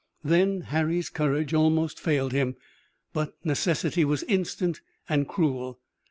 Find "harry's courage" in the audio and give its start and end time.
0.61-1.53